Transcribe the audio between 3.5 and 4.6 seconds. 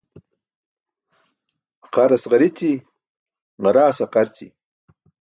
ġaraas aqarci.